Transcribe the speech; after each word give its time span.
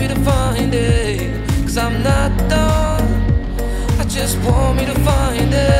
me 0.00 0.08
to 0.08 0.20
find 0.20 0.72
it, 0.74 1.30
cause 1.62 1.76
I'm 1.76 2.02
not 2.02 2.30
done. 2.48 3.06
I 3.98 4.04
just 4.04 4.38
want 4.38 4.78
me 4.78 4.86
to 4.86 4.94
find 5.00 5.52
it. 5.52 5.79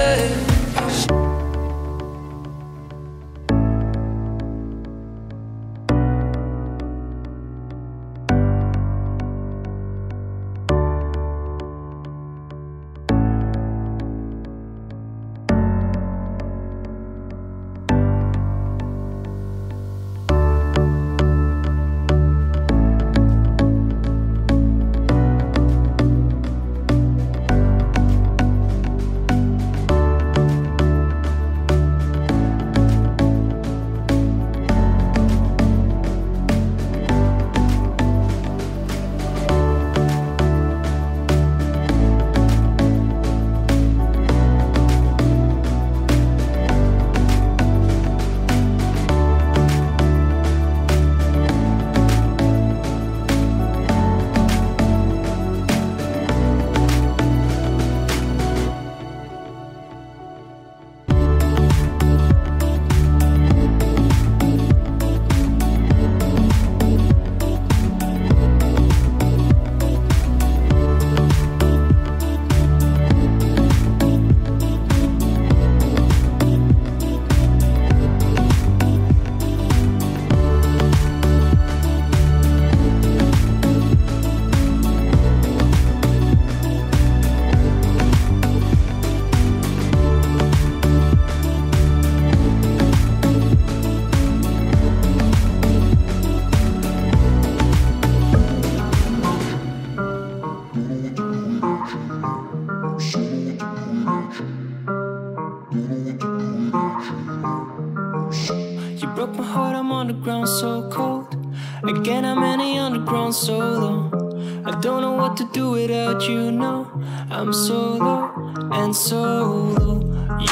And 118.91 118.97
solo. 118.97 120.01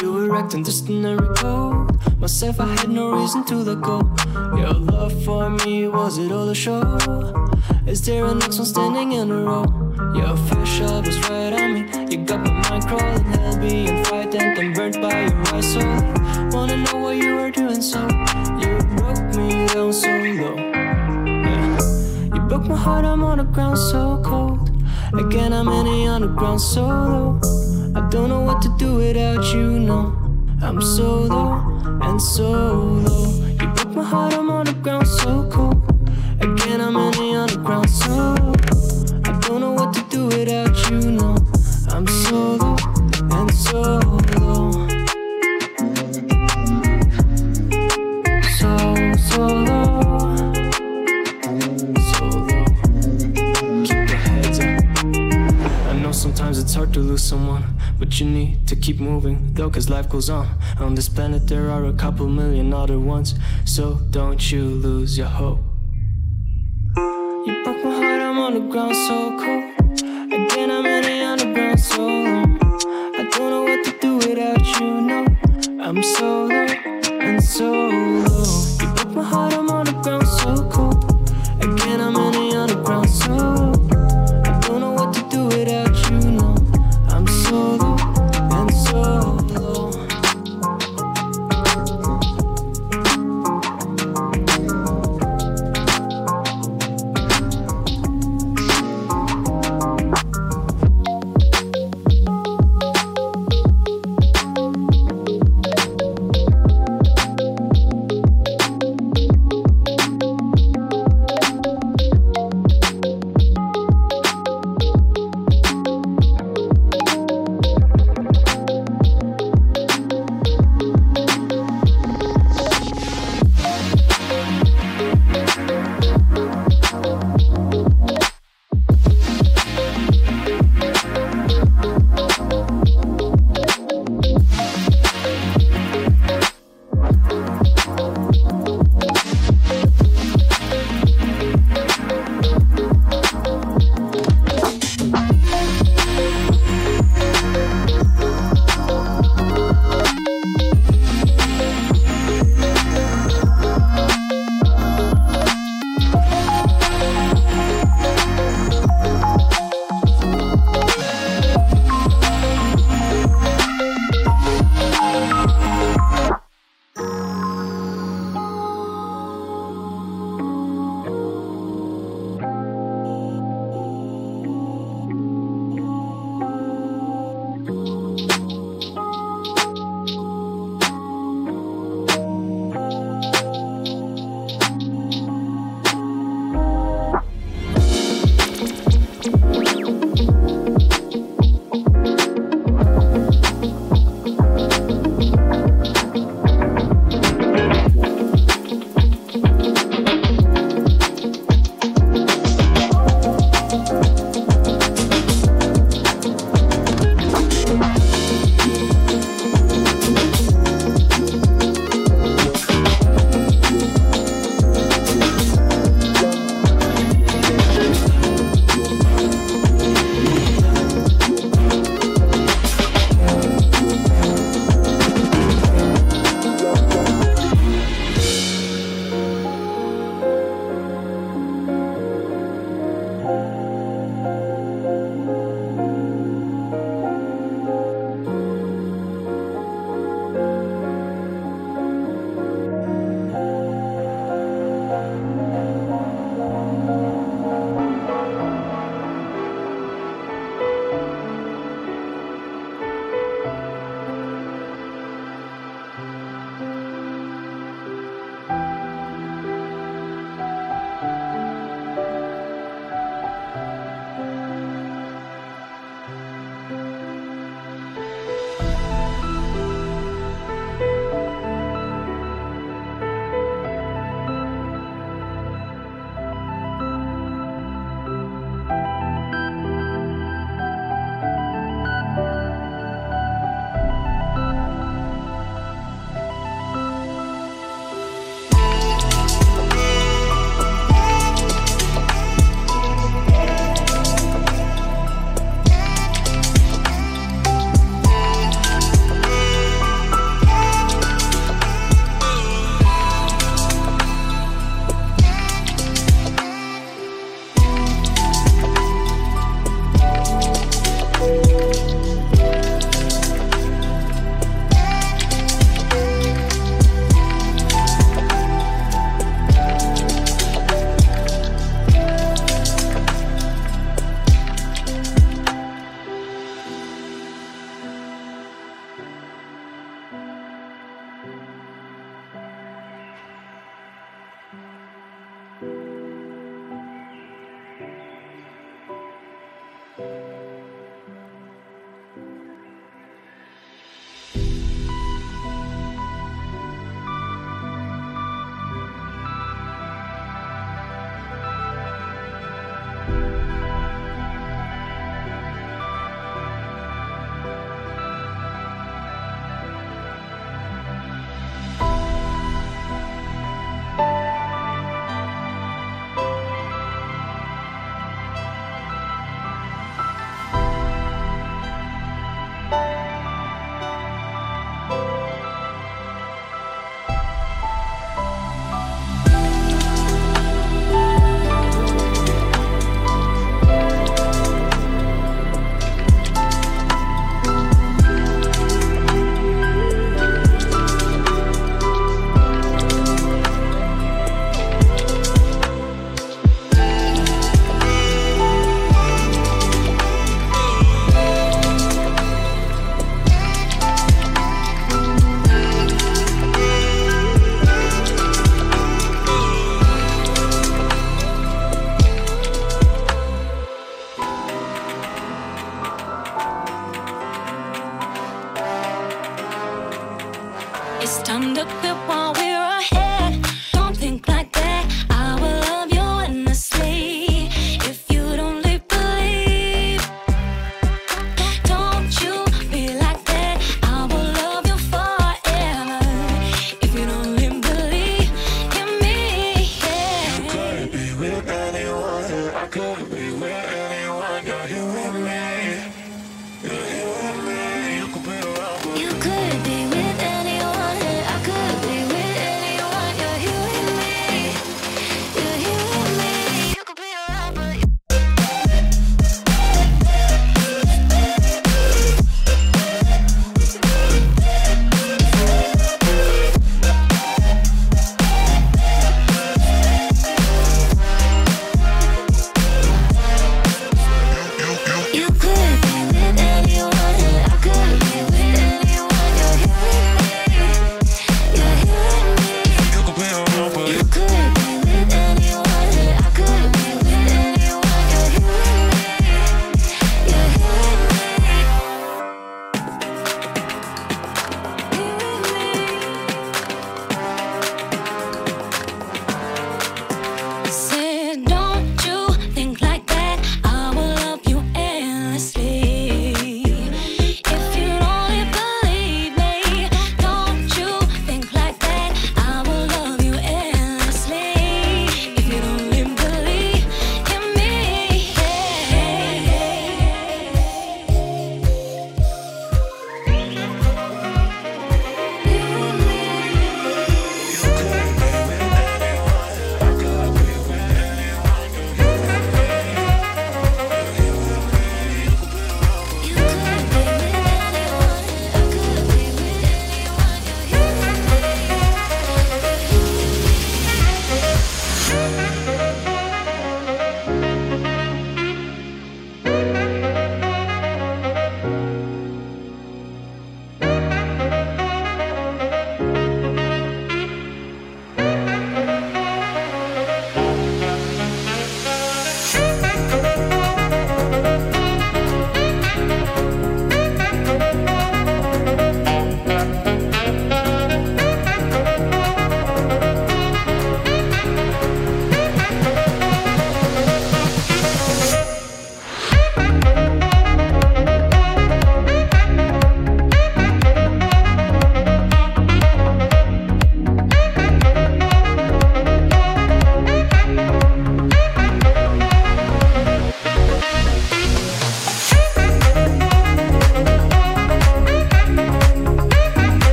You 0.00 0.12
were 0.12 0.36
acting 0.36 0.62
distant 0.62 1.04
and 1.04 1.20
recalled. 1.20 1.98
Myself, 2.20 2.60
I 2.60 2.66
had 2.66 2.88
no 2.88 3.10
reason 3.10 3.44
to 3.46 3.56
let 3.56 3.80
go. 3.80 3.98
Your 4.56 4.74
love 4.74 5.14
for 5.24 5.50
me, 5.50 5.88
was 5.88 6.18
it 6.18 6.30
all 6.30 6.48
a 6.48 6.54
show? 6.54 6.82
Is 7.84 8.00
there 8.02 8.26
a 8.26 8.34
next 8.34 8.58
one 8.58 8.66
standing 8.66 9.10
in 9.12 9.32
a 9.32 9.42
row? 9.42 9.64
Your 10.14 10.36
first 10.46 10.72
shot 10.72 11.04
was 11.04 11.18
right 11.28 11.52
on 11.52 11.68
me. 11.74 11.80
You 12.12 12.18
got 12.24 12.40
my 12.46 12.52
mind 12.68 12.86
crawling, 12.86 13.24
hell 13.24 13.58
being 13.58 14.04
frightened 14.04 14.56
and 14.58 14.72
burnt 14.72 15.02
by 15.02 15.22
your 15.26 15.54
eyes 15.54 15.72
so 15.72 15.80
Wanna 16.54 16.76
know 16.84 16.98
what 17.04 17.16
you 17.16 17.34
were 17.34 17.50
doing 17.50 17.82
so 17.82 18.00
You 18.62 18.70
broke 18.98 19.24
me 19.34 19.66
down 19.66 19.92
so 19.92 20.10
low. 20.40 20.56
You 22.34 22.40
broke 22.48 22.66
my 22.68 22.76
heart, 22.76 23.04
I'm 23.04 23.24
on 23.24 23.38
the 23.38 23.44
ground 23.44 23.78
so 23.78 24.22
cold 24.24 24.70
Again, 25.12 25.52
I'm 25.52 25.68
in 25.68 25.86
the 25.86 26.06
underground 26.06 26.60
solo 26.60 27.40
I 27.94 28.08
don't 28.10 28.28
know 28.28 28.40
what 28.40 28.62
to 28.62 28.68
do 28.78 28.96
without 28.96 29.52
you, 29.52 29.78
no 29.78 30.14
I'm 30.62 30.80
so 30.80 31.20
low 31.20 31.52
and 32.02 32.20
so 32.20 32.50
low. 32.50 33.46
You 33.60 33.66
broke 33.74 33.94
my 33.94 34.02
heart, 34.02 34.34
I'm 34.34 34.50
on 34.50 34.66
the 34.66 34.72
ground 34.72 35.06
so 35.06 35.48
cold 35.50 35.82
Again, 36.40 36.80
I'm 36.80 36.96
in 36.96 37.12
the 37.12 37.34
underground 37.34 37.90
solo 37.90 38.37
You 58.18 58.26
need 58.26 58.66
to 58.66 58.74
keep 58.74 58.98
moving 58.98 59.54
though 59.54 59.70
cause 59.70 59.88
life 59.88 60.08
goes 60.08 60.28
on. 60.28 60.48
On 60.80 60.96
this 60.96 61.08
planet 61.08 61.46
there 61.46 61.70
are 61.70 61.84
a 61.84 61.92
couple 61.92 62.26
million 62.26 62.74
other 62.74 62.98
ones. 62.98 63.34
So 63.64 64.00
don't 64.10 64.50
you 64.50 64.64
lose 64.64 65.16
your 65.16 65.28
hope 65.28 65.67